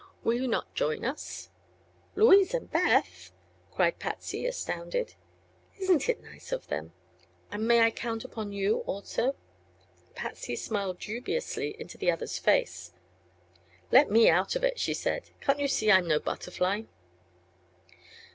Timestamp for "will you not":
0.23-0.73